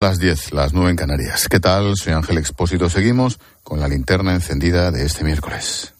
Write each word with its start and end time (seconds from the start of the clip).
Las 0.00 0.20
10, 0.20 0.52
las 0.52 0.72
9 0.74 0.90
en 0.90 0.96
Canarias. 0.96 1.48
¿Qué 1.48 1.58
tal? 1.58 1.96
Soy 1.96 2.12
Ángel 2.12 2.38
Expósito. 2.38 2.88
Seguimos 2.88 3.40
con 3.64 3.80
la 3.80 3.88
linterna 3.88 4.32
encendida 4.32 4.92
de 4.92 5.04
este 5.04 5.24
miércoles. 5.24 5.92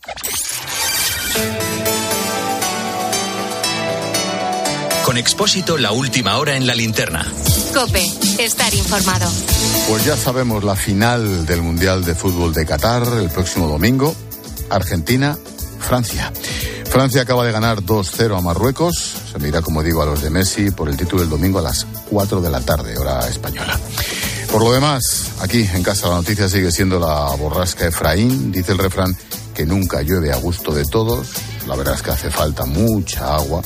Con 5.05 5.17
Expósito, 5.17 5.77
la 5.79 5.91
última 5.91 6.39
hora 6.39 6.57
en 6.57 6.69
la 6.69 6.77
linterna. 6.77 7.27
Cope, 7.75 8.05
estar 8.39 8.73
informado. 8.73 9.29
Pues 9.89 10.05
ya 10.05 10.17
sabemos 10.17 10.63
la 10.63 10.77
final 10.77 11.45
del 11.45 11.63
Mundial 11.63 12.05
de 12.05 12.15
Fútbol 12.15 12.55
de 12.55 12.65
Qatar 12.65 13.03
el 13.21 13.31
próximo 13.31 13.67
domingo. 13.67 14.15
Argentina, 14.71 15.37
Francia. 15.79 16.33
Francia 16.91 17.23
acaba 17.23 17.45
de 17.45 17.53
ganar 17.53 17.83
2-0 17.83 18.37
a 18.37 18.41
Marruecos. 18.41 19.17
Se 19.33 19.39
mira, 19.39 19.63
como 19.63 19.83
digo, 19.83 20.03
a 20.03 20.07
los 20.07 20.23
de 20.23 20.31
Messi 20.31 20.71
por 20.71 20.89
el 20.89 20.97
título 20.97 21.21
del 21.23 21.31
domingo 21.31 21.59
a 21.59 21.63
las 21.63 21.87
4 22.11 22.41
de 22.41 22.51
la 22.51 22.61
tarde, 22.61 22.97
hora 22.99 23.29
española. 23.29 23.79
Por 24.51 24.63
lo 24.63 24.73
demás, 24.73 25.33
aquí 25.41 25.69
en 25.75 25.83
casa 25.83 26.09
la 26.09 26.15
noticia 26.15 26.49
sigue 26.49 26.73
siendo 26.73 26.99
la 26.99 27.35
borrasca 27.37 27.87
Efraín. 27.87 28.51
Dice 28.51 28.73
el 28.73 28.79
refrán 28.79 29.15
que 29.55 29.67
nunca 29.67 30.01
llueve 30.01 30.33
a 30.33 30.37
gusto 30.37 30.73
de 30.73 30.85
todos. 30.85 31.29
La 31.67 31.77
verdad 31.77 31.95
es 31.95 32.03
que 32.03 32.11
hace 32.11 32.31
falta 32.31 32.65
mucha 32.65 33.35
agua, 33.35 33.61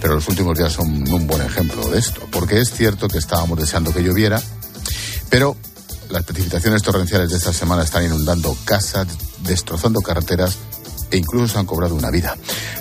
pero 0.00 0.14
los 0.14 0.28
últimos 0.28 0.56
días 0.56 0.72
son 0.72 0.86
un 1.10 1.26
buen 1.26 1.42
ejemplo 1.42 1.88
de 1.88 1.98
esto. 1.98 2.20
Porque 2.30 2.60
es 2.60 2.70
cierto 2.70 3.08
que 3.08 3.18
estábamos 3.18 3.58
deseando 3.58 3.92
que 3.92 4.02
lloviera, 4.02 4.40
pero 5.28 5.56
las 6.10 6.22
precipitaciones 6.22 6.82
torrenciales 6.82 7.30
de 7.30 7.36
esta 7.36 7.52
semana 7.52 7.82
están 7.82 8.04
inundando 8.04 8.56
casas, 8.64 9.08
destrozando 9.42 10.00
carreteras 10.00 10.56
e 11.10 11.16
incluso 11.16 11.48
se 11.48 11.58
han 11.58 11.66
cobrado 11.66 11.94
una 11.94 12.10
vida. 12.10 12.36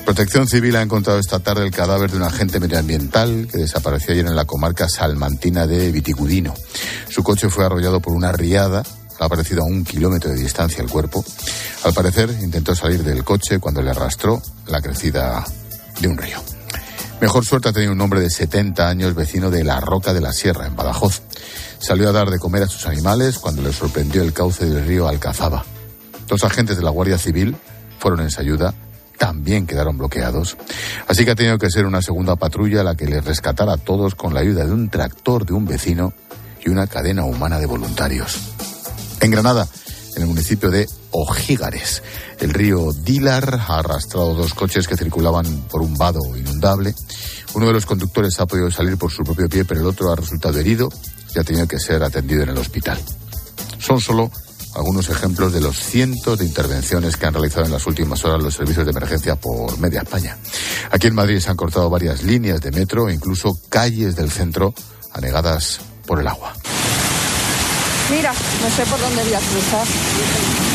Protección 0.05 0.48
Civil 0.48 0.76
ha 0.76 0.81
encontrado 0.81 1.20
esta 1.20 1.40
tarde 1.40 1.66
el 1.66 1.72
cadáver 1.72 2.12
de 2.12 2.17
un 2.17 2.23
agente 2.23 2.59
medioambiental 2.59 3.48
que 3.52 3.58
desapareció 3.58 4.13
ayer 4.13 4.26
en 4.26 4.36
la 4.36 4.45
comarca 4.45 4.88
salmantina 4.88 5.67
de 5.67 5.91
Viticudino. 5.91 6.53
Su 7.09 7.23
coche 7.23 7.50
fue 7.50 7.66
arrollado 7.66 8.00
por 8.00 8.13
una 8.13 8.31
riada, 8.31 8.84
ha 9.20 9.26
aparecido 9.26 9.63
a 9.63 9.66
un 9.66 9.84
kilómetro 9.84 10.31
de 10.31 10.38
distancia 10.38 10.84
el 10.84 10.90
cuerpo. 10.90 11.23
Al 11.84 11.94
parecer 11.94 12.30
intentó 12.42 12.75
salir 12.75 13.03
del 13.03 13.23
coche 13.23 13.59
cuando 13.59 13.81
le 13.81 13.92
arrastró 13.92 14.41
la 14.67 14.81
crecida 14.81 15.44
de 16.00 16.08
un 16.08 16.17
río. 16.17 16.41
Mejor 17.19 17.45
suerte 17.45 17.69
ha 17.69 17.73
tenido 17.73 17.94
un 17.94 18.02
hombre 18.02 18.19
de 18.19 18.30
70 18.30 18.88
años, 18.88 19.16
vecino 19.16 19.50
de 19.50 19.64
La 19.64 19.80
Roca 19.80 20.14
de 20.14 20.22
la 20.22 20.34
Sierra, 20.34 20.67
en 20.67 20.75
Badajoz. 20.75 21.22
Salió 21.80 22.09
a 22.09 22.12
dar 22.12 22.30
de 22.30 22.38
comer 22.38 22.64
a 22.64 22.67
sus 22.67 22.86
animales 22.86 23.39
cuando 23.39 23.64
le 23.64 23.73
sorprendió 23.73 24.22
el 24.22 24.34
cauce 24.34 24.66
del 24.66 24.86
río 24.86 25.08
Alcazaba. 25.08 25.66
Dos 26.28 26.44
agentes 26.44 26.78
de 26.78 26.84
la 26.84 26.91
Guardia 26.91 27.17
Civil 27.17 27.56
fueron 28.00 28.22
en 28.22 28.30
su 28.30 28.42
ayuda, 28.42 28.73
también 29.17 29.66
quedaron 29.66 29.98
bloqueados. 29.98 30.58
Así 31.08 31.26
que 31.26 31.31
ha 31.31 31.36
tenido 31.36 31.58
que 31.58 31.70
ser 31.70 31.86
una 31.86 32.02
segunda 32.02 32.36
patrulla 32.36 32.84
la 32.84 32.95
que 32.95 33.08
les 33.08 33.23
rescatara 33.26 33.73
a 33.73 33.78
todos 33.78 34.16
con 34.16 34.34
la 34.34 34.42
ayuda 34.42 34.66
de 34.66 34.72
un 34.72 34.90
tractor 34.90 35.45
de 35.45 35.53
un 35.53 35.66
vecino 35.66 36.14
y 36.64 36.70
una 36.70 36.88
cadena 36.88 37.25
humana 37.25 37.59
de 37.59 37.66
voluntarios. 37.66 38.38
En 39.22 39.31
Granada, 39.31 39.68
en 40.16 40.22
el 40.22 40.28
municipio 40.28 40.70
de 40.70 40.88
Ojígares, 41.12 42.03
el 42.40 42.53
río 42.53 42.92
Dilar 42.94 43.59
ha 43.68 43.80
arrastrado 43.80 44.36
dos 44.36 44.53
coches 44.53 44.88
que 44.88 44.98
circulaban 44.98 45.45
por 45.70 45.81
un 45.81 45.95
vado 45.95 46.20
inundable. 46.36 46.94
Uno 47.53 47.68
de 47.68 47.73
los 47.73 47.86
conductores 47.86 48.40
ha 48.40 48.45
podido 48.45 48.70
salir 48.70 48.98
por 48.98 49.12
su 49.12 49.23
propio 49.23 49.50
pie, 49.50 49.66
pero 49.66 49.81
el 49.81 49.88
otro 49.88 50.12
ha 50.12 50.16
resultado 50.16 50.59
herido 50.59 50.90
y 51.36 51.40
ha 51.40 51.44
tenido 51.44 51.68
que 51.68 51.80
ser 51.80 52.03
atendido 52.03 52.44
en 52.44 52.50
el 52.50 52.58
hospital. 52.58 53.00
Son 53.80 54.00
solo 54.00 54.31
algunos 54.78 55.09
ejemplos 55.09 55.52
de 55.53 55.59
los 55.59 55.75
cientos 55.75 56.38
de 56.38 56.45
intervenciones 56.45 57.17
que 57.17 57.25
han 57.25 57.33
realizado 57.33 57.66
en 57.66 57.72
las 57.72 57.88
últimas 57.88 58.23
horas 58.23 58.44
los 58.44 58.53
servicios 58.53 58.86
de 58.86 58.92
emergencia 58.92 59.36
por 59.36 59.78
media 59.80 60.02
España. 60.02 60.38
Aquí 60.92 61.08
en 61.08 61.16
Madrid 61.16 61.39
se 61.39 61.50
han 61.50 61.58
cortado 61.58 61.89
varias 61.89 62.23
líneas 62.23 62.61
de 62.61 62.72
metro 62.72 63.09
e 63.09 63.14
incluso 63.14 63.59
calles 63.69 64.16
del 64.16 64.30
centro 64.30 64.73
anegadas 65.14 65.80
por 66.06 66.19
el 66.19 66.28
agua. 66.28 66.53
Mira, 68.11 68.31
no 68.31 68.69
sé 68.69 68.86
por 68.86 69.00
dónde 69.02 69.23
voy 69.23 69.34
a 69.34 69.39
cruzar. 69.39 70.66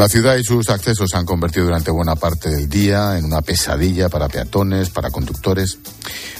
La 0.00 0.08
ciudad 0.08 0.36
y 0.36 0.44
sus 0.44 0.70
accesos 0.70 1.10
se 1.10 1.18
han 1.18 1.26
convertido 1.26 1.66
durante 1.66 1.90
buena 1.90 2.16
parte 2.16 2.48
del 2.48 2.70
día 2.70 3.18
en 3.18 3.26
una 3.26 3.42
pesadilla 3.42 4.08
para 4.08 4.28
peatones, 4.28 4.88
para 4.88 5.10
conductores. 5.10 5.76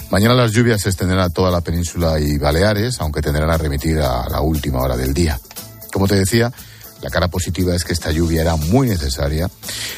Mañana 0.09 0.33
las 0.33 0.51
lluvias 0.51 0.81
se 0.81 0.89
extenderán 0.89 1.25
a 1.25 1.29
toda 1.29 1.51
la 1.51 1.61
península 1.61 2.19
y 2.19 2.39
Baleares, 2.39 2.99
aunque 3.01 3.21
tendrán 3.21 3.51
a 3.51 3.57
remitir 3.57 3.99
a 3.99 4.27
la 4.27 4.41
última 4.41 4.79
hora 4.79 4.97
del 4.97 5.13
día. 5.13 5.39
Como 5.93 6.07
te 6.07 6.15
decía, 6.15 6.51
la 7.03 7.11
cara 7.11 7.27
positiva 7.27 7.75
es 7.75 7.83
que 7.83 7.93
esta 7.93 8.11
lluvia 8.11 8.41
era 8.41 8.55
muy 8.55 8.87
necesaria. 8.87 9.47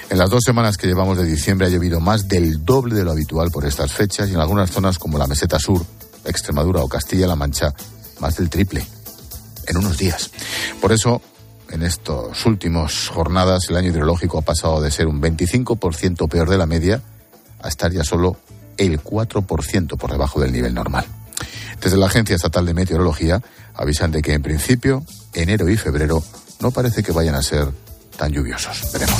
En 0.09 0.18
las 0.18 0.29
dos 0.29 0.41
semanas 0.44 0.75
que 0.75 0.88
llevamos 0.88 1.18
de 1.18 1.23
diciembre 1.23 1.68
ha 1.68 1.69
llovido 1.69 2.02
más 2.02 2.28
del 2.28 2.66
doble 2.66 2.96
de 2.96 3.06
lo 3.06 3.12
habitual 3.12 3.50
por 3.50 3.66
estas 3.66 3.94
fechas 3.94 4.28
y 4.28 4.34
en 4.34 4.41
algunas 4.41 4.72
zonas 4.72 5.00
como 5.00 5.18
la 5.18 5.25
meseta 5.25 5.57
sur, 5.57 5.85
Extremadura 6.25 6.81
o 6.81 6.90
Castilla-La 6.90 7.38
Mancha, 7.38 7.73
más 8.19 8.35
del 8.35 8.50
triple 8.50 8.85
en 9.68 9.78
unos 9.78 9.97
días. 9.97 10.31
Por 10.81 10.91
eso, 10.91 11.22
en 11.73 11.81
estas 11.81 12.45
últimas 12.45 13.09
jornadas, 13.09 13.67
el 13.69 13.78
año 13.78 13.89
hidrológico 13.89 14.38
ha 14.38 14.44
pasado 14.44 14.79
de 14.79 14.91
ser 14.91 15.07
un 15.07 15.19
25% 15.19 16.29
peor 16.29 16.47
de 16.47 16.57
la 16.57 16.67
media 16.67 17.01
a 17.61 17.67
estar 17.67 17.91
ya 17.91 18.03
solo 18.03 18.38
el 18.78 19.01
4% 19.01 19.97
por 19.97 20.11
debajo 20.11 20.39
del 20.39 20.51
nivel 20.51 20.75
normal. 20.75 21.06
Desde 21.81 21.97
la 21.97 22.06
Agencia 22.06 22.35
Estatal 22.35 22.67
de 22.67 22.75
Meteorología 22.75 23.41
avisan 23.73 24.11
de 24.11 24.22
que 24.22 24.34
en 24.34 24.44
principio 24.44 25.03
enero 25.34 25.67
y 25.67 25.75
febrero 25.75 26.23
no 26.59 26.69
parece 26.69 27.01
que 27.01 27.11
vayan 27.11 27.34
a 27.34 27.41
ser 27.41 27.67
tan 28.17 28.31
lluviosos. 28.31 28.91
Veremos. 28.94 29.19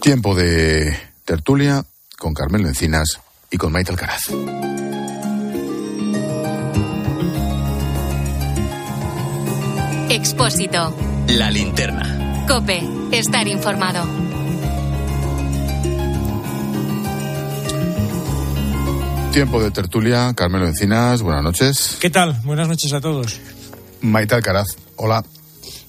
Tiempo 0.00 0.34
de 0.34 0.98
tertulia 1.24 1.84
con 2.18 2.34
Carmelo 2.34 2.66
Encinas 2.66 3.20
y 3.48 3.56
con 3.56 3.70
Maite 3.70 3.92
Alcaraz. 3.92 4.22
Expósito. 10.18 10.92
La 11.28 11.48
linterna. 11.48 12.44
Cope, 12.48 12.82
estar 13.12 13.46
informado. 13.46 14.04
Tiempo 19.32 19.62
de 19.62 19.70
tertulia, 19.70 20.32
Carmelo 20.34 20.66
Encinas, 20.66 21.22
buenas 21.22 21.44
noches. 21.44 21.98
¿Qué 22.00 22.10
tal? 22.10 22.32
Buenas 22.42 22.66
noches 22.66 22.92
a 22.92 23.00
todos. 23.00 23.38
Maite 24.00 24.34
Alcaraz, 24.34 24.66
hola. 24.96 25.24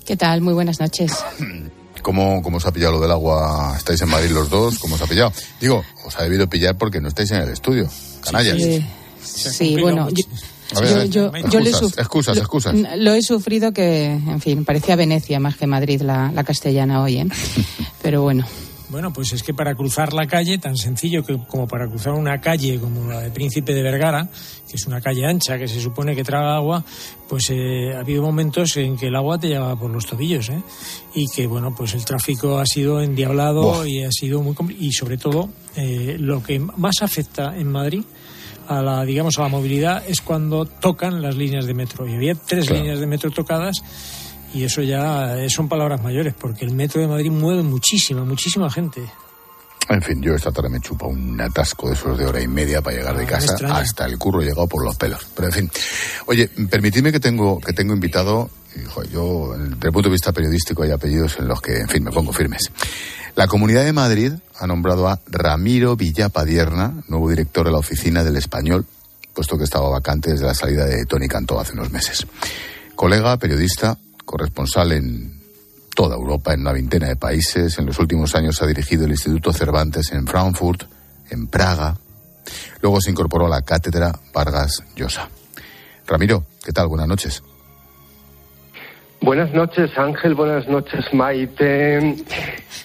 ¿Qué 0.05 0.15
tal? 0.15 0.41
Muy 0.41 0.53
buenas 0.53 0.79
noches. 0.79 1.11
¿Cómo, 2.03 2.43
¿Cómo 2.43 2.57
os 2.57 2.65
ha 2.67 2.71
pillado 2.71 2.93
lo 2.93 2.99
del 2.99 3.11
agua? 3.11 3.73
¿Estáis 3.75 3.99
en 4.01 4.09
Madrid 4.09 4.29
los 4.29 4.51
dos? 4.51 4.77
¿Cómo 4.77 4.93
os 4.93 5.01
ha 5.01 5.07
pillado? 5.07 5.33
Digo, 5.59 5.83
os 6.05 6.15
ha 6.19 6.21
debido 6.21 6.47
pillar 6.47 6.77
porque 6.77 7.01
no 7.01 7.07
estáis 7.07 7.31
en 7.31 7.41
el 7.41 7.49
estudio. 7.49 7.89
Canallas. 8.23 8.61
Sí, 9.23 9.75
bueno. 9.81 10.07
Yo, 10.83 11.03
yo- 11.05 11.25
excusas, 11.27 11.51
yo 11.51 11.59
lo 11.59 11.65
he 11.65 11.69
excusas, 12.01 12.35
lo- 12.35 12.41
excusas. 12.41 12.75
Lo 12.97 13.13
he 13.13 13.21
sufrido 13.21 13.71
que, 13.71 14.05
en 14.05 14.41
fin, 14.41 14.65
parecía 14.65 14.95
Venecia 14.95 15.39
más 15.39 15.55
que 15.57 15.67
Madrid 15.67 16.01
la, 16.01 16.31
la 16.31 16.43
castellana 16.43 17.01
hoy, 17.01 17.17
¿eh? 17.17 17.27
Pero 18.01 18.21
bueno, 18.21 18.45
Bueno, 18.89 19.13
pues 19.13 19.33
es 19.33 19.43
que 19.43 19.53
para 19.53 19.75
cruzar 19.75 20.13
la 20.13 20.25
calle, 20.25 20.57
tan 20.57 20.75
sencillo 20.75 21.23
que, 21.23 21.37
como 21.47 21.67
para 21.67 21.87
cruzar 21.87 22.13
una 22.13 22.41
calle 22.41 22.79
como 22.79 23.07
la 23.11 23.19
de 23.21 23.29
Príncipe 23.29 23.73
de 23.75 23.83
Vergara, 23.83 24.27
que 24.67 24.75
es 24.77 24.87
una 24.87 24.99
calle 24.99 25.25
ancha 25.27 25.59
que 25.59 25.67
se 25.67 25.79
supone 25.79 26.15
que 26.15 26.23
traga 26.23 26.55
agua, 26.55 26.83
pues 27.27 27.49
eh, 27.51 27.93
ha 27.95 27.99
habido 27.99 28.23
momentos 28.23 28.75
en 28.77 28.97
que 28.97 29.07
el 29.07 29.15
agua 29.15 29.37
te 29.37 29.47
llevaba 29.49 29.75
por 29.75 29.91
los 29.91 30.07
tobillos, 30.07 30.49
¿eh? 30.49 30.61
Y 31.13 31.27
que, 31.27 31.45
bueno, 31.45 31.75
pues 31.75 31.93
el 31.93 32.03
tráfico 32.03 32.57
ha 32.57 32.65
sido 32.65 32.99
endiablado 33.01 33.61
Buah. 33.61 33.87
y 33.87 34.03
ha 34.03 34.11
sido 34.11 34.41
muy... 34.41 34.55
Y 34.79 34.91
sobre 34.93 35.17
todo, 35.17 35.49
eh, 35.75 36.15
lo 36.19 36.41
que 36.41 36.57
más 36.57 36.95
afecta 37.01 37.55
en 37.57 37.71
Madrid 37.71 38.03
a 38.69 38.81
la, 38.81 39.03
digamos, 39.03 39.37
a 39.39 39.41
la 39.41 39.47
movilidad 39.49 40.03
es 40.07 40.21
cuando 40.21 40.65
tocan 40.65 41.21
las 41.21 41.35
líneas 41.35 41.65
de 41.65 41.73
metro. 41.73 42.07
Y 42.07 42.13
había 42.15 42.35
tres 42.35 42.67
Claro. 42.67 42.81
líneas 42.83 42.99
de 42.99 43.07
metro 43.07 43.31
tocadas 43.31 43.77
y 44.53 44.63
eso 44.63 44.81
ya 44.81 45.37
eh, 45.37 45.49
son 45.49 45.67
palabras 45.67 46.01
mayores, 46.03 46.33
porque 46.39 46.65
el 46.65 46.71
metro 46.71 47.01
de 47.01 47.07
Madrid 47.07 47.31
mueve 47.31 47.63
muchísima, 47.63 48.23
muchísima 48.23 48.69
gente. 48.69 49.01
En 49.89 50.01
fin, 50.03 50.21
yo 50.21 50.35
esta 50.35 50.51
tarde 50.51 50.69
me 50.69 50.79
chupa 50.79 51.07
un 51.07 51.39
atasco 51.41 51.87
de 51.87 51.95
esos 51.95 52.17
de 52.17 52.25
hora 52.25 52.39
y 52.41 52.47
media 52.47 52.81
para 52.81 52.95
llegar 52.97 53.17
de 53.17 53.23
Ah, 53.23 53.27
casa. 53.27 53.55
Hasta 53.75 54.05
el 54.05 54.17
curro 54.19 54.41
llegado 54.41 54.67
por 54.67 54.83
los 54.85 54.95
pelos. 54.95 55.25
Pero 55.35 55.47
en 55.47 55.53
fin. 55.53 55.71
Oye, 56.27 56.47
permitidme 56.69 57.11
que 57.11 57.19
tengo, 57.19 57.59
que 57.59 57.73
tengo 57.73 57.93
invitado, 57.95 58.49
joder, 58.93 59.09
yo, 59.09 59.55
desde 59.57 59.87
el 59.87 59.91
punto 59.91 60.09
de 60.09 60.11
vista 60.13 60.31
periodístico, 60.31 60.83
hay 60.83 60.91
apellidos 60.91 61.37
en 61.39 61.47
los 61.47 61.59
que, 61.59 61.79
en 61.79 61.87
fin, 61.89 62.03
me 62.03 62.11
pongo 62.11 62.31
firmes. 62.31 62.69
La 63.35 63.47
Comunidad 63.47 63.83
de 63.83 63.93
Madrid 63.93 64.33
ha 64.59 64.67
nombrado 64.67 65.07
a 65.07 65.19
Ramiro 65.27 65.95
Villapadierna, 65.95 66.93
nuevo 67.07 67.29
director 67.29 67.65
de 67.65 67.71
la 67.71 67.79
Oficina 67.79 68.23
del 68.23 68.35
Español, 68.37 68.85
puesto 69.33 69.57
que 69.57 69.63
estaba 69.63 69.89
vacante 69.89 70.31
desde 70.31 70.45
la 70.45 70.53
salida 70.53 70.85
de 70.85 71.05
Tony 71.05 71.27
Cantó 71.27 71.59
hace 71.59 71.73
unos 71.73 71.89
meses. 71.91 72.27
Colega, 72.95 73.37
periodista, 73.37 73.97
corresponsal 74.25 74.91
en 74.91 75.38
toda 75.95 76.15
Europa, 76.15 76.53
en 76.53 76.61
una 76.61 76.73
veintena 76.73 77.07
de 77.07 77.15
países. 77.15 77.77
En 77.79 77.85
los 77.85 77.99
últimos 77.99 78.35
años 78.35 78.61
ha 78.61 78.67
dirigido 78.67 79.05
el 79.05 79.11
Instituto 79.11 79.53
Cervantes 79.53 80.11
en 80.11 80.27
Frankfurt, 80.27 80.83
en 81.29 81.47
Praga. 81.47 81.97
Luego 82.81 83.01
se 83.01 83.11
incorporó 83.11 83.45
a 83.45 83.49
la 83.49 83.61
cátedra 83.61 84.11
Vargas 84.33 84.83
Llosa. 84.95 85.29
Ramiro, 86.07 86.45
¿qué 86.63 86.71
tal? 86.71 86.87
Buenas 86.87 87.07
noches. 87.07 87.43
Buenas 89.21 89.53
noches, 89.53 89.91
Ángel. 89.97 90.33
Buenas 90.33 90.67
noches, 90.67 91.05
Maite. 91.13 92.15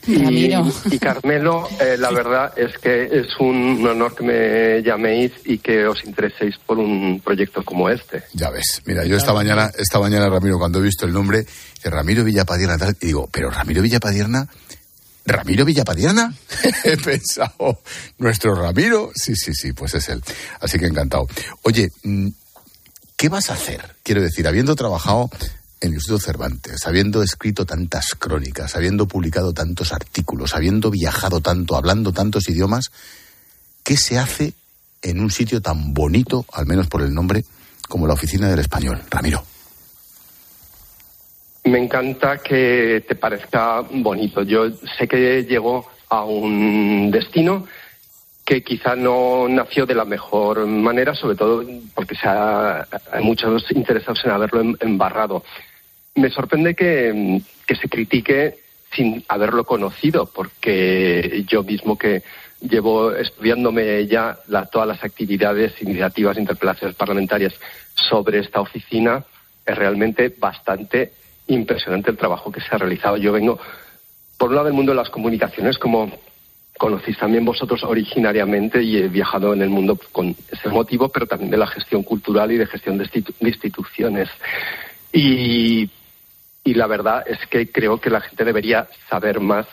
Y, 0.07 0.53
y 0.91 0.99
Carmelo, 0.99 1.69
eh, 1.81 1.97
la 1.97 2.11
verdad 2.11 2.53
es 2.59 2.77
que 2.79 3.05
es 3.05 3.29
un 3.39 3.87
honor 3.87 4.15
que 4.15 4.25
me 4.25 4.83
llaméis 4.83 5.33
y 5.45 5.59
que 5.59 5.87
os 5.87 6.05
intereséis 6.05 6.57
por 6.67 6.79
un 6.79 7.21
proyecto 7.25 7.63
como 7.63 7.89
este. 7.89 8.25
Ya 8.33 8.51
ves. 8.51 8.83
Mira, 8.85 9.05
yo 9.05 9.17
esta 9.17 9.33
mañana, 9.33 9.71
esta 9.79 10.01
mañana, 10.01 10.29
Ramiro, 10.29 10.59
cuando 10.59 10.81
he 10.81 10.83
visto 10.83 11.07
el 11.07 11.13
nombre 11.13 11.47
de 11.83 11.91
Ramiro 11.91 12.25
Villapadierna, 12.25 12.79
tal, 12.79 12.97
y 13.01 13.07
digo, 13.07 13.29
pero 13.33 13.51
Ramiro 13.51 13.81
Villapadierna, 13.83 14.49
¿Ramiro 15.27 15.65
Villapadierna? 15.65 16.35
he 16.85 16.97
pensado, 16.97 17.81
¿nuestro 18.19 18.55
Ramiro? 18.55 19.11
Sí, 19.15 19.37
sí, 19.37 19.55
sí, 19.55 19.73
pues 19.73 19.95
es 19.95 20.09
él. 20.09 20.23
Así 20.61 20.79
que 20.79 20.87
encantado. 20.87 21.27
Oye, 21.63 21.89
mm, 22.03 22.29
¿qué 23.17 23.29
vas 23.29 23.51
a 23.51 23.55
hacer? 23.55 23.97
Quiero 24.03 24.21
decir, 24.21 24.47
habiendo 24.47 24.75
trabajado 24.77 25.31
en 25.85 25.91
el 25.91 25.97
Instituto 25.97 26.19
Cervantes, 26.19 26.87
habiendo 26.87 27.23
escrito 27.23 27.67
tantas 27.67 28.15
crónicas, 28.19 28.75
habiendo 28.75 29.07
publicado 29.07 29.53
tantos 29.53 29.93
artículos, 29.93 30.55
habiendo 30.55 30.91
viajado 30.91 31.43
tanto, 31.43 31.77
hablando 31.77 32.11
tantos 32.11 32.49
idiomas, 32.49 32.91
¿qué 33.83 33.99
se 33.99 34.19
hace 34.19 34.55
en 35.03 35.21
un 35.21 35.31
sitio 35.31 35.61
tan 35.61 35.93
bonito, 35.93 36.47
al 36.55 36.65
menos 36.65 36.89
por 36.89 37.03
el 37.03 37.13
nombre, 37.13 37.45
como 37.87 38.07
la 38.07 38.15
Oficina 38.15 38.49
del 38.49 38.61
Español? 38.61 39.03
Ramiro. 39.11 39.45
Me 41.65 41.79
encanta 41.79 42.39
que 42.39 43.05
te 43.07 43.15
parezca 43.15 43.83
bonito. 43.83 44.43
Yo 44.43 44.71
sé 44.99 45.07
que 45.07 45.45
llego 45.45 45.87
a 46.09 46.25
un 46.25 47.11
destino 47.11 47.67
que 48.43 48.63
quizá 48.63 48.97
no 48.97 49.49
nació 49.49 49.85
de 49.85 49.95
la 49.95 50.05
mejor 50.07 50.67
manera, 50.67 51.15
sobre 51.15 51.37
todo 51.37 51.63
porque 51.95 52.17
hay 52.25 53.23
muchos 53.23 53.71
interesados 53.71 54.23
en 54.25 54.31
haberlo 54.31 54.77
embarrado 54.81 55.43
me 56.15 56.31
sorprende 56.31 56.75
que, 56.75 57.43
se 57.67 57.89
critique 57.89 58.59
sin 58.93 59.25
haberlo 59.29 59.65
conocido, 59.65 60.31
porque 60.33 61.45
yo 61.49 61.65
mismo 61.65 61.99
que 61.99 62.23
llevo 62.61 63.13
estudiándome 63.13 64.07
ya 64.07 64.39
todas 64.71 64.87
las 64.87 65.03
actividades, 65.03 65.81
iniciativas, 65.83 66.39
interpelaciones 66.39 66.97
parlamentarias 66.97 67.55
sobre 67.95 68.39
esta 68.39 68.61
oficina, 68.61 69.25
es 69.67 69.77
realmente 69.77 70.33
bastante 70.39 71.13
impresionante 71.49 72.11
el 72.11 72.17
trabajo 72.17 72.53
que 72.53 72.61
se 72.61 72.69
ha 72.73 72.79
realizado. 72.79 73.17
Yo 73.17 73.33
vengo, 73.33 73.59
por 74.39 74.51
un 74.51 74.55
lado, 74.55 74.67
del 74.67 74.75
mundo 74.75 74.93
de 74.93 74.97
las 74.97 75.11
comunicaciones, 75.11 75.79
como 75.79 76.13
conocéis 76.79 77.19
también 77.19 77.45
vosotros 77.45 77.83
originariamente, 77.85 78.83
y 78.83 78.99
he 78.99 79.09
viajado 79.09 79.55
en 79.55 79.63
el 79.63 79.71
mundo 79.71 79.99
con 80.13 80.35
ese 80.51 80.69
motivo, 80.69 81.09
pero 81.09 81.27
también 81.27 81.51
de 81.51 81.57
la 81.57 81.67
gestión 81.67 82.03
cultural 82.03 82.53
y 82.53 82.59
de 82.59 82.67
gestión 82.67 82.99
de, 82.99 83.09
instituciones. 83.41 84.29
Y 85.13 85.89
y 86.65 86.75
la 86.75 86.87
verdad 86.87 87.23
es 87.27 87.39
que 87.49 87.71
creo 87.71 88.01
que 88.01 88.11
la 88.11 88.23
gente 88.23 88.45
debería 88.45 88.89
saber 89.09 89.39
más 89.39 89.67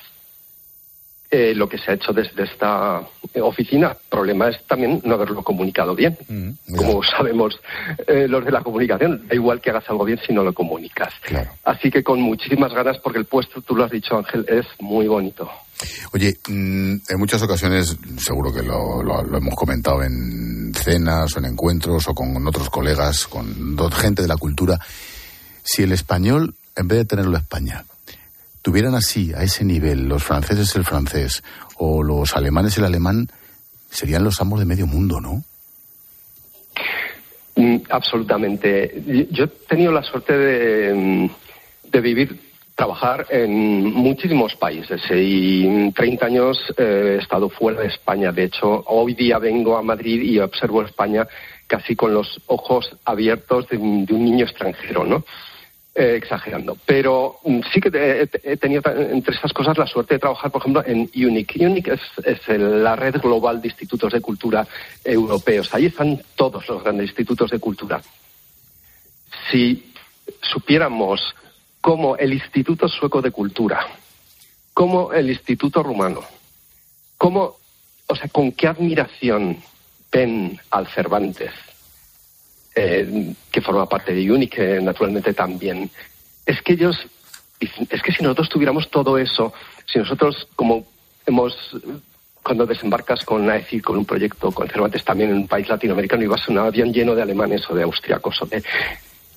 eh, 1.34 1.56
lo 1.56 1.70
que 1.70 1.78
se 1.78 1.92
ha 1.92 1.94
hecho 1.94 2.12
desde 2.12 2.44
esta 2.44 3.08
oficina. 3.36 3.92
El 3.92 4.10
problema 4.10 4.50
es 4.50 4.62
también 4.68 5.02
no 5.06 5.16
haberlo 5.16 5.42
comunicado 5.42 5.96
bien. 5.96 6.18
Mm, 6.28 6.76
Como 6.76 7.02
sabemos 7.04 7.58
eh, 8.06 8.28
los 8.28 8.44
de 8.44 8.52
la 8.52 8.62
comunicación, 8.62 9.26
da 9.30 9.36
igual 9.36 9.62
que 9.62 9.70
hagas 9.70 9.90
algo 9.90 10.04
bien 10.04 10.20
si 10.28 10.34
no 10.34 10.44
lo 10.44 10.54
comunicas. 10.54 11.14
Así 11.64 11.90
que 11.90 12.04
con 12.04 12.20
muchísimas 12.20 12.74
ganas, 12.74 12.98
porque 12.98 13.20
el 13.20 13.26
puesto, 13.26 13.62
tú 13.62 13.78
lo 13.78 13.86
has 13.86 13.92
dicho 13.92 14.18
Ángel, 14.18 14.46
es 14.50 14.66
muy 14.82 15.08
bonito. 15.08 15.50
Oye, 16.12 16.36
mm, 16.50 16.96
en 17.08 17.18
muchas 17.18 17.42
ocasiones, 17.42 17.96
seguro 18.18 18.54
que 18.54 18.62
lo, 18.62 19.02
lo, 19.02 19.38
hemos 19.38 19.56
comentado 19.56 20.04
en 20.04 20.74
cenas 20.76 21.34
o 21.34 21.40
en 21.40 21.46
encuentros 21.46 22.10
o 22.10 22.14
con 22.14 22.46
otros 22.46 22.70
colegas, 22.70 23.26
con 23.28 23.78
gente 23.94 24.22
de 24.22 24.28
la 24.28 24.36
cultura, 24.36 24.78
si 25.64 25.84
el 25.84 25.94
español 25.94 26.56
en 26.76 26.88
vez 26.88 27.00
de 27.00 27.06
tenerlo 27.06 27.38
España, 27.38 27.86
tuvieran 28.62 28.96
así, 28.96 29.34
a 29.34 29.44
ese 29.44 29.64
nivel, 29.64 30.08
los 30.08 30.24
franceses 30.24 30.76
el 30.76 30.84
francés 30.84 31.44
o 31.78 32.04
los 32.04 32.36
alemanes 32.36 32.78
el 32.78 32.86
alemán, 32.86 33.28
serían 33.90 34.24
los 34.24 34.40
amos 34.40 34.60
de 34.60 34.66
medio 34.66 34.88
mundo, 34.88 35.20
¿no? 35.20 35.44
Mm, 37.56 37.78
absolutamente. 37.90 39.28
Yo 39.32 39.46
he 39.46 39.48
tenido 39.48 39.92
la 39.92 40.04
suerte 40.04 40.38
de, 40.38 40.94
mm, 40.94 41.30
de 41.92 42.02
vivir, 42.02 42.40
trabajar 42.76 43.28
en 43.30 43.84
muchísimos 43.84 44.56
países 44.56 45.02
y 45.12 45.68
en 45.68 45.94
30 45.94 46.26
años 46.26 46.58
eh, 46.78 47.18
he 47.18 47.22
estado 47.22 47.50
fuera 47.50 47.82
de 47.82 47.88
España. 47.88 48.32
De 48.32 48.46
hecho, 48.46 48.84
hoy 48.88 49.14
día 49.14 49.38
vengo 49.38 49.78
a 49.78 49.84
Madrid 49.84 50.22
y 50.22 50.40
observo 50.40 50.82
España 50.82 51.28
casi 51.68 51.96
con 51.96 52.14
los 52.14 52.42
ojos 52.48 52.98
abiertos 53.06 53.68
de 53.70 53.78
un 53.78 54.06
niño 54.08 54.46
extranjero, 54.46 55.04
¿no? 55.04 55.24
Eh, 55.94 56.16
exagerando. 56.16 56.78
Pero 56.86 57.40
mm, 57.44 57.60
sí 57.74 57.82
que 57.82 58.30
he, 58.44 58.56
tenido 58.56 58.82
entre 58.96 59.36
estas 59.36 59.52
cosas 59.52 59.78
la 59.78 59.86
suerte 59.86 60.14
de 60.14 60.20
trabajar, 60.20 60.50
por 60.50 60.62
ejemplo, 60.62 60.82
en 60.86 61.12
UNIC. 61.14 61.58
UNIC 61.60 61.90
es, 61.90 62.48
la 62.48 62.96
red 62.96 63.16
global 63.20 63.62
de 63.62 63.68
institutos 63.68 64.14
de 64.14 64.22
cultura 64.22 64.66
europeos. 65.04 65.74
Ahí 65.74 65.88
están 65.88 66.22
todos 66.38 66.66
los 66.70 66.82
grandes 66.82 67.10
institutos 67.10 67.52
de 67.52 67.60
cultura. 67.60 68.02
Si 69.52 69.92
supiéramos 70.42 71.36
cómo 71.82 72.16
el 72.16 72.32
Instituto 72.36 72.88
Sueco 72.88 73.22
de 73.22 73.32
Cultura, 73.32 73.86
cómo 74.74 75.12
el 75.12 75.30
Instituto 75.30 75.84
Rumano, 75.84 76.22
cómo, 77.18 77.58
o 78.08 78.16
sea, 78.16 78.30
con 78.30 78.54
qué 78.54 78.68
admiración 78.68 79.58
ven 80.10 80.58
al 80.70 80.88
Cervantes, 80.88 81.52
eh, 82.76 83.34
que 83.52 83.62
forma 83.62 83.88
parte 83.88 84.14
de 84.14 84.32
UNI, 84.32 84.48
que 84.48 84.82
naturalmente 84.82 85.34
también. 85.34 85.90
Es 86.46 86.62
que 86.62 86.74
ellos, 86.74 86.98
es 87.60 88.02
que 88.02 88.12
si 88.12 88.24
nosotros 88.24 88.50
tuviéramos 88.50 88.90
todo 88.90 89.18
eso, 89.18 89.54
si 89.86 90.00
nosotros, 90.00 90.48
como 90.56 90.86
hemos 91.26 91.56
cuando 92.44 92.66
desembarcas 92.66 93.24
con 93.24 93.48
AECI, 93.50 93.82
con 93.82 93.98
un 93.98 94.06
proyecto 94.06 94.52
con 94.52 94.68
Cervantes 94.68 95.04
también 95.04 95.30
en 95.30 95.38
un 95.38 95.48
país 95.48 95.70
latinoamericano 95.70 96.24
y 96.24 96.28
vas 96.28 96.42
a 96.48 96.52
un 96.52 96.58
avión 96.58 96.92
lleno 96.92 97.14
de 97.14 97.22
alemanes 97.22 97.70
o 97.70 97.76
de 97.76 97.84
austriacos 97.84 98.42
o 98.42 98.46
de, 98.48 98.64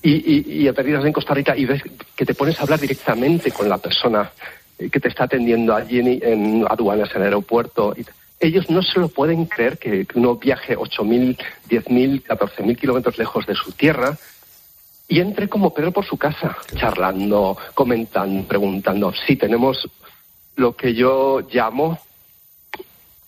y, 0.01 0.11
y, 0.11 0.63
y 0.63 0.67
aterrizas 0.67 1.05
en 1.05 1.13
Costa 1.13 1.35
Rica 1.35 1.55
y 1.55 1.65
ves 1.65 1.83
que 2.15 2.25
te 2.25 2.33
pones 2.33 2.59
a 2.59 2.63
hablar 2.63 2.79
directamente 2.79 3.51
con 3.51 3.69
la 3.69 3.77
persona 3.77 4.31
que 4.77 4.99
te 4.99 5.07
está 5.07 5.25
atendiendo 5.25 5.75
allí 5.75 5.99
en, 5.99 6.07
en 6.23 6.65
aduanas, 6.67 7.09
en 7.11 7.17
el 7.17 7.23
aeropuerto. 7.23 7.93
Y, 7.97 8.05
ellos 8.45 8.69
no 8.69 8.81
se 8.81 8.99
lo 8.99 9.09
pueden 9.09 9.45
creer 9.45 9.77
que 9.77 10.07
uno 10.15 10.35
viaje 10.35 10.77
8.000, 10.77 11.37
10.000, 11.69 12.23
14.000 12.23 12.77
kilómetros 12.77 13.17
lejos 13.17 13.45
de 13.45 13.55
su 13.55 13.71
tierra 13.71 14.17
y 15.07 15.19
entre 15.19 15.47
como 15.47 15.73
Pedro 15.73 15.91
por 15.91 16.05
su 16.05 16.17
casa, 16.17 16.57
charlando, 16.75 17.57
comentando, 17.73 18.47
preguntando. 18.47 19.13
Sí, 19.25 19.35
tenemos 19.35 19.87
lo 20.55 20.75
que 20.75 20.93
yo 20.93 21.41
llamo 21.51 21.99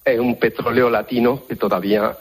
eh, 0.03 0.19
un 0.19 0.39
petróleo 0.39 0.89
latino 0.89 1.43
que 1.47 1.55
todavía 1.55 2.17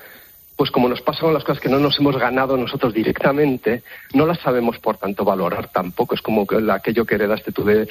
pues 0.56 0.70
como 0.70 0.88
nos 0.88 1.02
pasan 1.02 1.34
las 1.34 1.44
cosas 1.44 1.60
que 1.60 1.68
no 1.68 1.78
nos 1.78 1.98
hemos 1.98 2.16
ganado 2.16 2.56
nosotros 2.56 2.94
directamente, 2.94 3.82
no 4.14 4.26
las 4.26 4.40
sabemos 4.40 4.78
por 4.78 4.96
tanto 4.96 5.24
valorar 5.24 5.70
tampoco. 5.70 6.14
Es 6.14 6.22
como 6.22 6.46
que 6.46 6.56
aquello 6.70 7.04
que 7.04 7.16
heredaste 7.16 7.52
tú 7.52 7.62
de, 7.64 7.86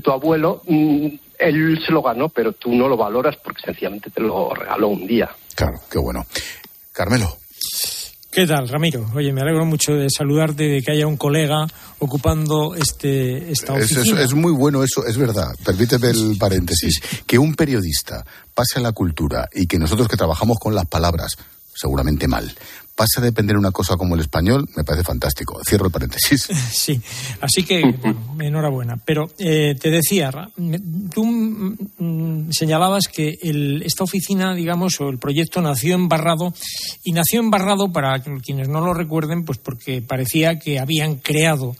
tu 0.00 0.10
abuelo, 0.10 0.62
mm, 0.66 1.06
él 1.38 1.80
se 1.84 1.92
lo 1.92 2.02
ganó, 2.02 2.28
pero 2.28 2.52
tú 2.52 2.74
no 2.74 2.88
lo 2.88 2.96
valoras 2.96 3.36
porque 3.36 3.62
sencillamente 3.64 4.10
te 4.10 4.20
lo 4.20 4.52
regaló 4.52 4.88
un 4.88 5.06
día. 5.06 5.30
Claro, 5.54 5.78
qué 5.90 5.98
bueno. 5.98 6.26
Carmelo. 6.92 7.28
¿Qué 8.30 8.46
tal, 8.46 8.68
Ramiro? 8.68 9.06
Oye, 9.14 9.32
me 9.32 9.40
alegro 9.40 9.64
mucho 9.64 9.94
de 9.94 10.10
saludarte, 10.10 10.64
de 10.64 10.82
que 10.82 10.92
haya 10.92 11.06
un 11.06 11.16
colega 11.16 11.66
ocupando 11.98 12.74
este, 12.74 13.50
esta 13.50 13.72
oficina. 13.72 14.20
Es, 14.20 14.34
muy 14.34 14.52
bueno 14.52 14.84
eso, 14.84 15.06
es 15.06 15.16
verdad. 15.16 15.48
Permíteme 15.64 16.10
el 16.10 16.36
paréntesis. 16.38 17.00
Que 17.26 17.38
un 17.38 17.54
periodista 17.54 18.24
pase 18.54 18.78
a 18.78 18.82
la 18.82 18.92
cultura 18.92 19.48
y 19.52 19.66
que 19.66 19.78
nosotros 19.78 20.08
que 20.08 20.16
trabajamos 20.16 20.58
con 20.60 20.74
las 20.74 20.86
palabras 20.86 21.36
seguramente 21.78 22.26
mal. 22.26 22.52
Pasa 22.94 23.20
a 23.20 23.24
depender 23.24 23.56
una 23.56 23.70
cosa 23.70 23.96
como 23.96 24.16
el 24.16 24.22
español, 24.22 24.68
me 24.76 24.82
parece 24.82 25.04
fantástico. 25.04 25.60
Cierro 25.64 25.86
el 25.86 25.92
paréntesis. 25.92 26.48
Sí, 26.72 27.00
así 27.40 27.62
que 27.62 27.94
enhorabuena. 28.40 28.96
Pero 29.04 29.28
eh, 29.38 29.76
te 29.80 29.90
decía, 29.90 30.30
tú 31.14 31.24
mm, 31.24 32.50
señalabas 32.50 33.06
que 33.06 33.38
esta 33.84 34.04
oficina, 34.04 34.54
digamos, 34.54 35.00
o 35.00 35.08
el 35.08 35.18
proyecto 35.18 35.60
nació 35.60 35.94
embarrado, 35.94 36.52
y 37.04 37.12
nació 37.12 37.40
embarrado, 37.40 37.92
para 37.92 38.20
quienes 38.20 38.68
no 38.68 38.80
lo 38.80 38.94
recuerden, 38.94 39.44
pues 39.44 39.58
porque 39.58 40.02
parecía 40.02 40.58
que 40.58 40.80
habían 40.80 41.16
creado 41.16 41.76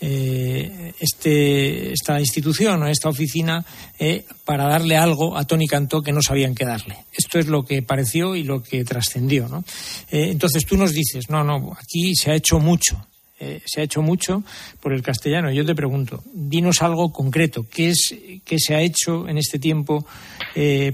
eh, 0.00 0.92
este, 1.00 1.92
esta 1.92 2.20
institución 2.20 2.80
o 2.84 2.86
esta 2.86 3.08
oficina 3.08 3.64
eh, 3.98 4.24
para 4.44 4.68
darle 4.68 4.96
algo 4.96 5.36
a 5.36 5.44
Tony 5.44 5.66
Cantó 5.66 6.02
que 6.02 6.12
no 6.12 6.22
sabían 6.22 6.54
qué 6.54 6.64
darle. 6.64 6.98
Esto 7.12 7.40
es 7.40 7.48
lo 7.48 7.64
que 7.64 7.82
pareció 7.82 8.36
y 8.36 8.44
lo 8.44 8.62
que 8.62 8.84
trascendió. 8.84 9.48
¿no? 9.48 9.64
Eh, 10.10 10.28
entonces 10.30 10.64
tú 10.66 10.76
nos 10.76 10.92
dices, 10.92 11.28
no, 11.30 11.42
no, 11.42 11.76
aquí 11.80 12.14
se 12.14 12.30
ha 12.30 12.34
hecho 12.34 12.60
mucho. 12.60 13.04
se 13.38 13.80
ha 13.80 13.84
hecho 13.84 14.00
mucho 14.00 14.44
por 14.80 14.92
el 14.92 15.02
castellano. 15.02 15.50
Yo 15.50 15.66
te 15.66 15.74
pregunto, 15.74 16.22
dinos 16.32 16.80
algo 16.82 17.12
concreto. 17.12 17.66
¿Qué, 17.68 17.90
es, 17.90 18.14
qué 18.44 18.58
se 18.58 18.76
ha 18.76 18.80
hecho 18.80 19.28
en 19.28 19.38
este 19.38 19.58
tiempo 19.58 20.06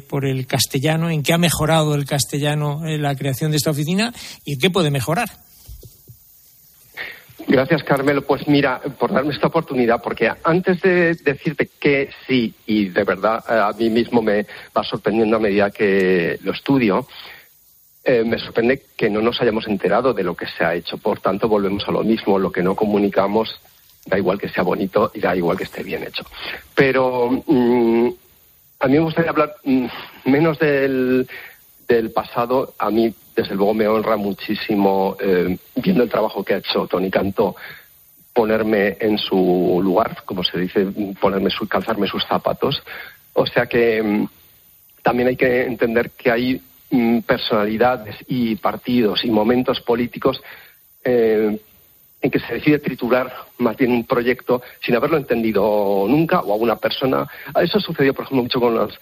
por 0.09 0.25
el 0.25 0.47
castellano? 0.47 1.11
¿En 1.11 1.23
qué 1.23 1.33
ha 1.33 1.39
mejorado 1.39 1.95
el 1.95 2.05
castellano 2.07 2.83
la 2.85 3.15
creación 3.15 3.51
de 3.51 3.59
esta 3.59 3.71
oficina? 3.71 4.15
¿Y 4.45 4.55
en 4.55 4.61
qué 4.61 4.71
puede 4.71 4.91
mejorar? 4.91 5.44
Gracias, 7.47 7.85
Carmelo. 7.85 8.23
Pues 8.23 8.49
mira, 8.49 8.81
por 8.99 9.13
darme 9.13 9.33
esta 9.33 9.49
oportunidad, 9.49 10.03
porque 10.03 10.31
antes 10.43 10.81
de 10.81 11.15
decirte 11.15 11.69
que 11.79 12.11
sí, 12.27 12.55
y 12.67 12.89
de 12.89 13.05
verdad 13.05 13.45
eh, 13.49 13.53
a 13.53 13.73
mí 13.79 13.91
mismo 13.91 14.23
me 14.23 14.47
va 14.77 14.83
sorprendiendo 14.83 15.37
a 15.37 15.41
medida 15.41 15.71
que 15.71 16.39
lo 16.43 16.53
estudio, 16.53 17.07
eh, 18.03 18.23
me 18.25 18.39
sorprende 18.39 18.83
que 18.97 19.09
no 19.09 19.21
nos 19.21 19.41
hayamos 19.41 19.67
enterado 19.67 20.13
de 20.13 20.23
lo 20.23 20.35
que 20.35 20.47
se 20.47 20.65
ha 20.65 20.75
hecho. 20.75 20.99
Por 20.99 21.21
tanto, 21.21 21.49
volvemos 21.49 21.87
a 21.89 21.93
lo 21.93 22.03
mismo. 22.03 22.39
Lo 22.39 22.53
que 22.53 22.63
no 22.63 22.75
comunicamos, 22.75 23.61
da 24.07 24.19
igual 24.19 24.39
que 24.39 24.49
sea 24.49 24.63
bonito 24.63 25.11
y 25.15 25.21
da 25.21 25.35
igual 25.35 25.57
que 25.57 25.65
esté 25.65 25.83
bien 25.83 26.03
hecho. 26.03 26.25
Pero 26.75 27.31
mm, 27.47 28.09
a 28.81 28.87
mí 28.89 28.93
me 28.93 29.05
gustaría 29.05 29.31
hablar 29.31 29.55
mm, 29.65 29.87
menos 30.27 30.59
del, 30.59 31.27
del 31.89 32.11
pasado. 32.11 32.75
A 32.79 32.91
mí, 32.91 33.13
desde 33.35 33.55
luego, 33.55 33.75
me 33.75 33.89
honra 33.89 34.17
muchísimo, 34.17 35.17
eh, 35.21 35.57
viendo 35.77 36.03
el 36.03 36.11
trabajo 36.11 36.45
que 36.45 36.55
ha 36.55 36.59
hecho 36.59 36.87
Tony 36.87 37.11
Canto, 37.11 37.57
ponerme 38.33 38.97
en 39.01 39.19
su 39.19 39.81
lugar, 39.83 40.23
como 40.25 40.43
se 40.43 40.59
dice, 40.59 40.87
ponerme 41.21 41.51
su, 41.51 41.69
calzarme 41.69 42.07
sus 42.07 42.25
zapatos. 42.27 42.83
O 43.33 43.47
sea 43.47 43.67
que 43.67 44.03
mm, 44.03 44.29
también 45.03 45.29
hay 45.29 45.37
que 45.37 45.63
entender 45.63 46.11
que 46.11 46.31
hay 46.31 46.61
Mm, 46.95 47.23
personalidades 47.23 48.15
y 48.29 48.55
partidos 48.55 49.25
y 49.25 49.31
momentos 49.31 49.81
políticos 49.81 50.41
eh, 51.03 51.59
en 52.23 52.31
que 52.31 52.39
se 52.39 52.55
decide 52.55 52.79
triturar 52.79 53.33
más 53.59 53.77
bien 53.77 53.91
un 53.91 54.07
proyecto 54.07 54.63
sin 54.81 54.95
haberlo 54.95 55.17
entendido 55.17 56.07
nunca 56.09 56.41
o 56.43 56.53
a 56.53 56.57
una 56.57 56.77
persona. 56.77 57.27
Eso 57.61 57.81
sucedió, 57.81 58.15
por 58.15 58.27
ejemplo, 58.27 58.45
mucho 58.45 58.61
con 58.61 58.77
los 58.77 58.97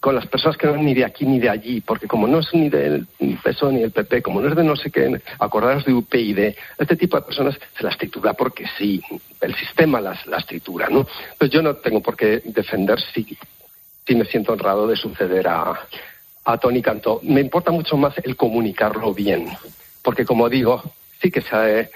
con 0.00 0.14
las 0.14 0.26
personas 0.26 0.56
que 0.56 0.66
no 0.66 0.74
son 0.74 0.84
ni 0.84 0.94
de 0.94 1.04
aquí 1.04 1.26
ni 1.26 1.40
de 1.40 1.48
allí, 1.48 1.80
porque 1.80 2.06
como 2.06 2.28
no 2.28 2.38
es 2.38 2.54
ni 2.54 2.68
del 2.68 3.06
PSOE 3.42 3.72
ni 3.72 3.80
del 3.80 3.90
PP, 3.90 4.22
como 4.22 4.40
no 4.40 4.48
es 4.48 4.54
de 4.54 4.62
no 4.62 4.76
sé 4.76 4.90
qué, 4.90 5.20
acordaros 5.38 5.84
de 5.84 5.92
UPyD, 5.92 6.54
este 6.78 6.96
tipo 6.96 7.16
de 7.16 7.22
personas 7.22 7.58
se 7.76 7.84
las 7.84 7.98
tritura 7.98 8.34
porque 8.34 8.64
sí, 8.78 9.02
el 9.40 9.54
sistema 9.56 10.00
las, 10.00 10.24
las 10.26 10.46
tritura, 10.46 10.88
¿no? 10.88 11.06
Entonces 11.32 11.50
yo 11.50 11.62
no 11.62 11.74
tengo 11.76 12.00
por 12.00 12.16
qué 12.16 12.42
defender 12.44 13.00
si, 13.12 13.36
si 14.06 14.14
me 14.14 14.24
siento 14.24 14.52
honrado 14.52 14.86
de 14.86 14.96
suceder 14.96 15.48
a, 15.48 15.74
a 16.44 16.58
Tony 16.58 16.80
Cantó. 16.80 17.20
Me 17.24 17.40
importa 17.40 17.72
mucho 17.72 17.96
más 17.96 18.14
el 18.22 18.36
comunicarlo 18.36 19.12
bien, 19.12 19.48
porque 20.02 20.24
como 20.24 20.48
digo, 20.48 20.82
sí 21.20 21.30
que 21.32 21.40
se 21.40 21.56
ha, 21.56 21.88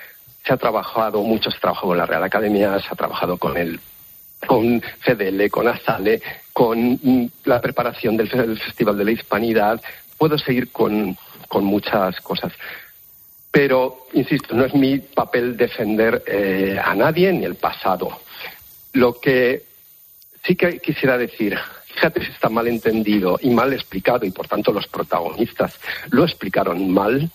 se 0.44 0.52
ha 0.52 0.56
trabajado 0.56 1.22
mucho, 1.22 1.52
se 1.52 1.58
ha 1.58 1.60
trabajado 1.60 1.88
con 1.88 1.98
la 1.98 2.06
Real 2.06 2.24
Academia, 2.24 2.80
se 2.80 2.88
ha 2.90 2.96
trabajado 2.96 3.36
con 3.36 3.56
el 3.56 3.78
con 4.44 4.80
CDL, 5.04 5.48
con 5.50 5.68
ASALE, 5.68 6.20
con 6.52 7.30
la 7.44 7.60
preparación 7.60 8.16
del, 8.16 8.28
Festival 8.28 8.98
de 8.98 9.04
la 9.04 9.10
Hispanidad. 9.12 9.80
Puedo 10.18 10.38
seguir 10.38 10.70
con, 10.70 11.16
con 11.48 11.64
muchas 11.64 12.20
cosas. 12.20 12.52
Pero, 13.50 14.06
insisto, 14.14 14.54
no 14.54 14.64
es 14.64 14.74
mi 14.74 14.98
papel 14.98 15.56
defender 15.56 16.22
eh, 16.26 16.78
a 16.82 16.94
nadie 16.94 17.32
ni 17.32 17.44
el 17.44 17.56
pasado. 17.56 18.20
Lo 18.94 19.18
que 19.20 19.62
sí 20.44 20.56
que 20.56 20.78
quisiera 20.78 21.18
decir 21.18 21.58
Fíjate 21.94 22.24
si 22.24 22.30
está 22.30 22.48
mal 22.48 22.66
entendido 22.66 23.38
y 23.40 23.50
mal 23.50 23.72
explicado 23.72 24.24
y 24.24 24.30
por 24.30 24.48
tanto 24.48 24.72
los 24.72 24.86
protagonistas 24.86 25.78
lo 26.10 26.24
explicaron 26.24 26.90
mal, 26.90 27.30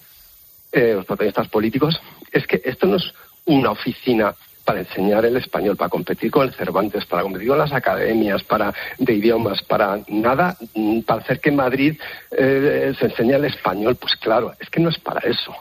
eh, 0.72 0.94
los 0.96 1.06
protagonistas 1.06 1.48
políticos, 1.48 2.02
es 2.32 2.48
que 2.48 2.62
esto 2.66 2.88
no 2.88 2.98
es 2.98 3.14
una 3.46 3.72
oficina 3.72 4.36
para 4.68 4.82
enseñar 4.82 5.24
el 5.24 5.38
español, 5.38 5.78
para 5.78 5.88
competir 5.88 6.30
con 6.30 6.46
el 6.46 6.54
Cervantes, 6.54 7.06
para 7.06 7.24
competir 7.24 7.48
con 7.48 7.58
las 7.58 7.72
academias, 7.72 8.44
para 8.44 8.74
de 8.98 9.14
idiomas, 9.14 9.64
para 9.64 10.02
nada, 10.10 10.58
mm, 10.76 11.04
para 11.04 11.22
hacer 11.22 11.40
que 11.40 11.52
Madrid 11.52 11.98
eh, 12.32 12.94
se 13.00 13.06
enseñe 13.06 13.36
el 13.36 13.46
español. 13.46 13.96
Pues 13.96 14.18
claro, 14.18 14.52
es 14.60 14.70
que 14.70 14.82
no 14.82 14.90
es 14.90 15.00
para 15.00 15.22
eso. 15.22 15.56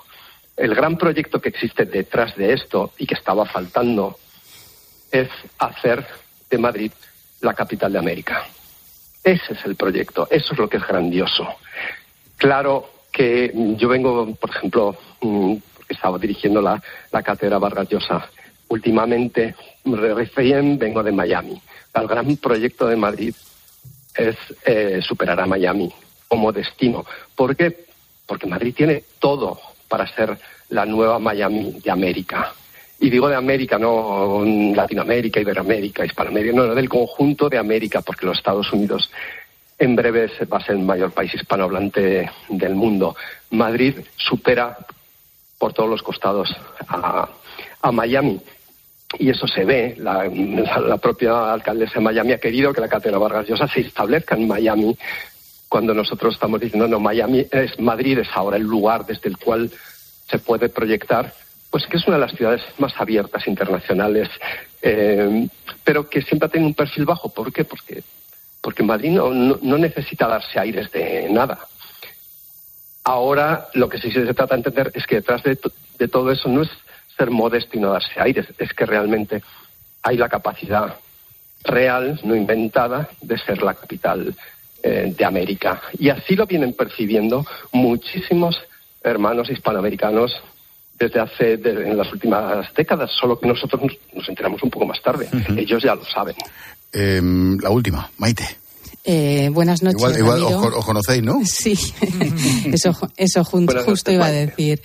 El 0.56 0.75
gran 0.75 0.98
proyecto 0.98 1.40
que 1.40 1.50
existe 1.50 1.84
detrás 1.84 2.34
de 2.34 2.52
esto 2.52 2.94
y 2.98 3.06
que 3.06 3.14
estaba 3.14 3.46
faltando 3.46 4.18
es 5.12 5.28
hacer 5.60 6.04
de 6.50 6.58
Madrid 6.58 6.90
la 7.42 7.54
capital 7.54 7.92
de 7.92 8.00
América. 8.00 8.42
Ese 9.22 9.52
es 9.52 9.64
el 9.66 9.76
proyecto, 9.76 10.26
eso 10.32 10.52
es 10.52 10.58
lo 10.58 10.68
que 10.68 10.78
es 10.78 10.86
grandioso. 10.86 11.46
Claro 12.36 12.90
que 13.12 13.52
yo 13.76 13.88
vengo, 13.88 14.34
por 14.34 14.50
ejemplo, 14.50 14.96
mm, 15.20 15.54
estaba 15.88 16.18
dirigiendo 16.18 16.60
la, 16.60 16.82
cátedra 17.22 17.58
Vargas 17.58 17.88
Llosa. 17.88 18.28
Últimamente, 18.68 19.54
recién 19.85 20.78
vengo 20.78 21.02
de 21.02 21.12
Miami. 21.12 21.61
El 21.94 22.06
gran 22.06 22.37
proyecto 22.37 22.87
de 22.87 22.96
Madrid 22.96 23.35
es 24.14 24.37
eh, 24.64 25.00
superar 25.02 25.40
a 25.40 25.46
Miami 25.46 25.92
como 26.28 26.52
destino. 26.52 27.04
¿Por 27.35 27.54
qué? 27.54 27.87
Porque 28.26 28.46
Madrid 28.46 28.75
tiene 28.75 29.04
todo 29.18 29.58
para 29.88 30.06
ser 30.06 30.37
la 30.70 30.85
nueva 30.85 31.18
Miami 31.18 31.78
de 31.82 31.90
América. 31.90 32.52
Y 32.99 33.11
digo 33.11 33.28
de 33.28 33.37
América, 33.37 33.78
no 33.78 34.42
Latinoamérica, 34.75 35.40
Iberoamérica, 35.40 36.04
Hispanoamérica, 36.04 36.56
no, 36.56 36.75
del 36.75 36.88
conjunto 36.88 37.49
de 37.49 37.58
América, 37.58 38.00
porque 38.00 38.26
los 38.26 38.38
Estados 38.38 38.73
Unidos 38.73 39.11
en 39.78 39.94
breve 39.94 40.30
va 40.50 40.56
a 40.56 40.64
ser 40.64 40.76
el 40.76 40.82
mayor 40.82 41.12
país 41.12 41.35
hispanohablante 41.35 42.30
del 42.49 42.75
mundo. 42.75 43.14
Madrid 43.50 43.96
supera 44.16 44.78
por 45.58 45.73
todos 45.73 45.90
los 45.90 46.02
costados 46.02 46.54
a, 46.88 47.92
Miami. 47.92 48.40
Y 49.18 49.30
eso 49.30 49.46
se 49.46 49.64
ve. 49.64 49.94
La, 49.98 50.28
propia 50.98 51.52
alcaldesa 51.52 51.94
de 51.94 52.00
Miami 52.00 52.32
ha 52.32 52.38
querido 52.38 52.72
que 52.72 52.80
la 52.80 52.88
Cátedra 52.88 53.18
Vargas 53.18 53.48
Llosa 53.48 53.68
se 53.68 53.80
establezca 53.80 54.34
en 54.34 54.46
Miami 54.48 54.96
cuando 55.68 55.94
nosotros 55.94 56.34
estamos 56.34 56.60
diciendo, 56.60 56.86
no, 56.88 57.00
Miami 57.00 57.46
es 57.50 57.78
Madrid, 57.80 58.18
es 58.18 58.28
ahora 58.32 58.56
el 58.56 58.62
lugar 58.62 59.04
desde 59.06 59.28
el 59.28 59.36
cual 59.36 59.70
se 60.28 60.38
puede 60.38 60.68
proyectar 60.68 61.32
pues 61.70 61.86
que 61.86 61.96
es 61.98 62.06
una 62.06 62.16
de 62.16 62.22
las 62.22 62.32
ciudades 62.32 62.62
más 62.78 62.98
abiertas 62.98 63.46
internacionales, 63.46 64.28
eh, 64.80 65.46
pero 65.84 66.08
que 66.08 66.22
siempre 66.22 66.46
ha 66.46 66.50
tenido 66.50 66.68
un 66.68 66.75
perfil 66.75 67.04
bajo. 67.04 67.28
¿Por 67.28 67.52
qué? 67.52 67.64
Porque, 67.64 68.02
porque 68.62 68.82
Madrid 68.82 69.10
no, 69.10 69.30
no, 69.30 69.78
necesita 69.78 70.26
darse 70.26 70.58
aires 70.58 70.90
de 70.92 71.28
nada. 71.30 71.58
Ahora 73.04 73.68
lo 73.75 73.88
que 73.88 73.98
sí 73.98 74.10
se 74.10 74.25
trata 74.25 74.54
de 74.54 74.60
entender 74.60 74.90
es 74.94 75.06
que 75.06 75.16
detrás 75.16 75.42
de, 75.42 75.58
de 75.98 76.08
todo 76.08 76.30
eso 76.32 76.48
no 76.48 76.62
es 76.62 76.70
ser 77.16 77.30
modesto 77.30 77.76
y 77.76 77.80
no 77.80 77.90
darse 77.90 78.20
aires, 78.20 78.46
es 78.58 78.73
que 78.73 78.87
realmente 78.87 79.42
hay 80.02 80.16
la 80.16 80.28
capacidad 80.28 80.96
real, 81.64 82.20
no 82.25 82.35
inventada, 82.35 83.08
de 83.20 83.38
ser 83.38 83.62
la 83.62 83.75
capital 83.75 84.35
eh, 84.82 85.14
de 85.16 85.25
América. 85.25 85.80
Y 85.99 86.11
así 86.11 86.37
lo 86.37 86.46
vienen 86.46 86.75
percibiendo 86.75 87.44
muchísimos 87.73 88.56
hermanos 89.02 89.50
hispanoamericanos 89.50 90.32
desde 90.99 91.20
hace 91.20 91.54
en 91.54 91.96
las 91.96 92.11
últimas 92.12 92.73
décadas, 92.75 93.11
solo 93.11 93.38
que 93.38 93.46
nosotros 93.46 93.82
nos, 94.14 94.28
enteramos 94.28 94.62
un 94.62 94.70
poco 94.70 94.87
más 94.87 95.00
tarde. 95.02 95.28
Ellos 95.56 95.82
ya 95.82 95.94
lo 95.94 96.04
saben. 96.04 96.35
Em, 96.92 97.58
la 97.58 97.70
última, 97.70 98.11
Maite. 98.16 98.65
Eh, 99.08 99.50
buenas 99.52 99.84
noches. 99.84 100.18
Igual, 100.18 100.42
os, 100.42 100.84
conocéis, 100.84 101.22
¿no? 101.22 101.40
Sí, 101.44 101.78
eso, 102.72 102.90
eso 103.16 103.44
justo 103.44 104.10
iba 104.10 104.26
a 104.26 104.32
decir. 104.32 104.82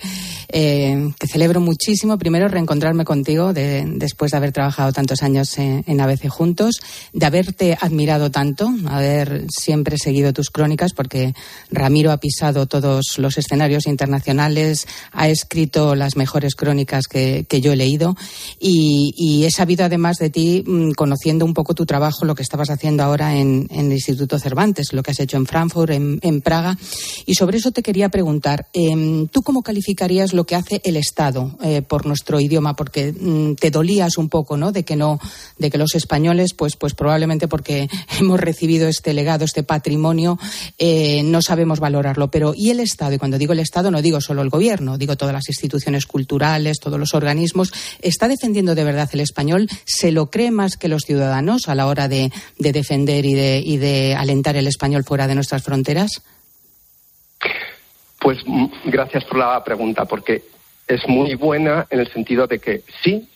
Eh, 0.54 1.10
que 1.18 1.26
celebro 1.26 1.60
muchísimo, 1.60 2.18
primero, 2.18 2.46
reencontrarme 2.46 3.04
contigo 3.04 3.52
de, 3.52 3.84
después 3.96 4.30
de 4.30 4.36
haber 4.36 4.52
trabajado 4.52 4.92
tantos 4.92 5.22
años 5.24 5.58
en, 5.58 6.00
ABC 6.00 6.28
juntos, 6.28 6.76
de 7.12 7.26
haberte 7.26 7.76
admirado 7.80 8.30
tanto, 8.30 8.70
haber 8.86 9.46
siempre 9.48 9.98
seguido 9.98 10.32
tus 10.32 10.50
crónicas, 10.50 10.92
porque 10.92 11.34
Ramiro 11.70 12.12
ha 12.12 12.18
pisado 12.18 12.66
todos 12.66 13.18
los 13.18 13.38
escenarios 13.38 13.86
internacionales, 13.86 14.86
ha 15.10 15.28
escrito 15.28 15.96
las 15.96 16.16
mejores 16.16 16.54
crónicas 16.54 17.06
que, 17.08 17.44
yo 17.62 17.72
he 17.72 17.76
leído 17.76 18.16
y, 18.60 19.44
he 19.44 19.50
sabido 19.50 19.84
además 19.84 20.18
de 20.18 20.30
ti, 20.30 20.62
mm, 20.64 20.92
conociendo 20.92 21.44
un 21.44 21.54
poco 21.54 21.74
tu 21.74 21.86
trabajo, 21.86 22.24
lo 22.24 22.34
que 22.34 22.42
estabas 22.42 22.70
haciendo 22.70 23.02
ahora 23.02 23.36
en, 23.36 23.66
en 23.70 23.86
el 23.86 23.92
Instituto 23.92 24.11
Cervantes, 24.38 24.92
lo 24.92 25.02
que 25.02 25.10
has 25.10 25.20
hecho 25.20 25.36
en 25.36 25.46
Frankfurt, 25.46 25.90
en, 25.92 26.40
Praga. 26.42 26.76
Y 27.26 27.34
sobre 27.34 27.58
eso 27.58 27.70
te 27.70 27.82
quería 27.82 28.08
preguntar, 28.08 28.66
em, 28.72 29.28
¿tú 29.28 29.42
cómo 29.42 29.62
calificarías 29.62 30.32
lo 30.32 30.44
que 30.44 30.56
hace 30.56 30.80
el 30.84 30.96
Estado 30.96 31.56
eh, 31.62 31.82
por 31.82 32.06
nuestro 32.06 32.40
idioma? 32.40 32.74
Porque 32.74 33.12
mm, 33.12 33.54
te 33.54 33.70
dolías 33.70 34.18
un 34.18 34.28
poco, 34.28 34.56
¿no? 34.56 34.72
De 34.72 34.84
que 34.84 34.96
no, 34.96 35.20
de 35.58 35.70
que 35.70 35.78
los 35.78 35.94
españoles, 35.94 36.54
pues, 36.54 36.76
pues 36.76 36.94
probablemente 36.94 37.48
porque 37.48 37.88
hemos 38.18 38.40
recibido 38.40 38.88
este 38.88 39.12
legado, 39.14 39.44
este 39.44 39.62
patrimonio, 39.62 40.38
eh, 40.78 41.22
no 41.24 41.42
sabemos 41.42 41.80
valorarlo. 41.80 42.30
Pero 42.30 42.54
¿y 42.56 42.70
el 42.70 42.80
Estado? 42.80 43.14
Y 43.14 43.18
cuando 43.18 43.38
digo 43.38 43.52
el 43.52 43.60
Estado 43.60 43.90
no 43.90 44.02
digo 44.02 44.20
solo 44.20 44.42
el 44.42 44.50
Gobierno, 44.50 44.98
digo 44.98 45.16
todas 45.16 45.34
las 45.34 45.48
instituciones 45.48 46.06
culturales, 46.06 46.78
todos 46.80 46.98
los 46.98 47.14
organismos. 47.14 47.72
¿Está 48.00 48.28
defendiendo 48.28 48.74
de 48.74 48.84
verdad 48.84 49.08
el 49.12 49.20
español? 49.20 49.68
¿Se 49.84 50.10
lo 50.12 50.30
cree 50.30 50.50
más 50.50 50.76
que 50.76 50.88
los 50.88 51.02
ciudadanos 51.02 51.68
a 51.68 51.74
la 51.74 51.86
hora 51.86 52.08
de, 52.08 52.32
defender 52.58 53.24
y 53.24 53.34
de 53.76 54.01
alentar 54.16 54.56
el 54.56 54.66
español 54.66 55.04
fuera 55.04 55.26
de 55.26 55.34
nuestras 55.34 55.62
fronteras? 55.62 56.22
Pues 58.20 58.38
mm, 58.46 58.66
gracias 58.84 59.24
por 59.24 59.38
la 59.38 59.62
pregunta, 59.64 60.04
porque 60.04 60.42
es 60.86 61.06
muy 61.08 61.34
buena 61.34 61.86
en 61.90 62.00
el 62.00 62.08
sentido 62.12 62.46
de 62.46 62.58
que 62.58 62.82
sí 63.02 63.28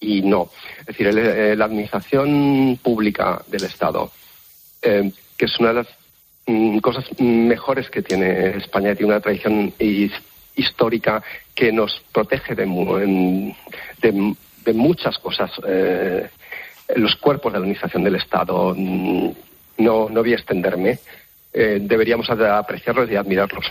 y 0.00 0.22
no. 0.22 0.50
Es 0.80 0.86
decir, 0.86 1.06
eh, 1.06 1.54
la 1.56 1.66
administración 1.66 2.78
pública 2.82 3.42
del 3.46 3.64
Estado, 3.64 4.10
eh, 4.82 5.12
que 5.36 5.44
es 5.44 5.58
una 5.60 5.68
de 5.68 5.74
las 5.74 5.88
mm, 6.46 6.78
cosas 6.78 7.04
mejores 7.20 7.88
que 7.90 8.02
tiene 8.02 8.56
España, 8.56 8.94
tiene 8.94 9.12
una 9.12 9.20
tradición 9.20 9.72
histórica 10.56 11.22
que 11.54 11.72
nos 11.72 12.02
protege 12.12 12.54
de, 12.54 12.66
muchas 14.74 15.18
cosas. 15.18 15.50
Eh, 15.66 16.28
los 16.96 17.16
cuerpos 17.16 17.52
de 17.52 17.58
la 17.58 17.62
Administración 17.62 18.04
del 18.04 18.16
Estado, 18.16 18.74
mm, 18.76 19.30
no, 19.78 20.08
no 20.08 20.20
voy 20.20 20.32
a 20.32 20.36
extenderme, 20.36 20.98
eh, 21.52 21.78
deberíamos 21.80 22.28
apreciarlos 22.30 23.10
y 23.10 23.16
admirarlos 23.16 23.66